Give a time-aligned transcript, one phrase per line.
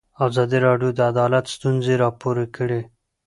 [0.25, 2.81] ازادي راډیو د عدالت ستونزې راپور کړي.